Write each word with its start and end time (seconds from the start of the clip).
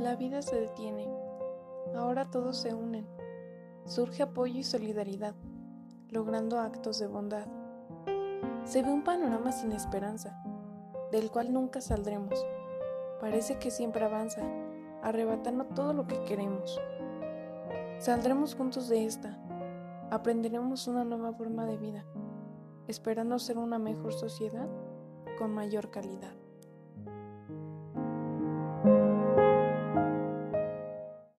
La 0.00 0.16
vida 0.16 0.40
se 0.40 0.58
detiene. 0.58 1.06
Ahora 1.94 2.30
todos 2.30 2.56
se 2.56 2.72
unen. 2.72 3.06
Surge 3.84 4.22
apoyo 4.22 4.58
y 4.58 4.64
solidaridad, 4.64 5.34
logrando 6.08 6.58
actos 6.58 6.98
de 7.00 7.06
bondad. 7.06 7.46
Se 8.64 8.82
ve 8.82 8.90
un 8.90 9.04
panorama 9.04 9.52
sin 9.52 9.72
esperanza, 9.72 10.42
del 11.12 11.30
cual 11.30 11.52
nunca 11.52 11.82
saldremos. 11.82 12.46
Parece 13.20 13.58
que 13.58 13.70
siempre 13.70 14.02
avanza, 14.02 14.40
arrebatando 15.02 15.66
todo 15.66 15.92
lo 15.92 16.06
que 16.06 16.24
queremos. 16.24 16.80
Saldremos 17.98 18.54
juntos 18.54 18.88
de 18.88 19.04
esta, 19.04 19.38
aprenderemos 20.10 20.88
una 20.88 21.04
nueva 21.04 21.34
forma 21.34 21.66
de 21.66 21.76
vida, 21.76 22.06
esperando 22.88 23.38
ser 23.38 23.58
una 23.58 23.78
mejor 23.78 24.14
sociedad 24.14 24.70
con 25.36 25.52
mayor 25.52 25.90
calidad. 25.90 26.39